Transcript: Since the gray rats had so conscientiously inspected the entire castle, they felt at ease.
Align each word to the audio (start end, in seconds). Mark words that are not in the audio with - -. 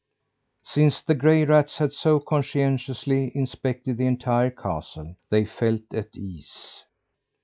Since 0.63 1.03
the 1.03 1.13
gray 1.13 1.45
rats 1.45 1.77
had 1.77 1.93
so 1.93 2.19
conscientiously 2.19 3.31
inspected 3.37 3.97
the 3.97 4.07
entire 4.07 4.49
castle, 4.49 5.15
they 5.29 5.45
felt 5.45 5.93
at 5.93 6.15
ease. 6.15 6.85